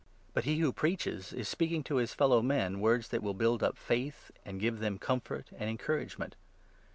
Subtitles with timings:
[0.33, 3.61] But he who preaches is speaking to his fellow men 3 words that will build
[3.61, 6.35] up faith, and give them comfort and encouragement.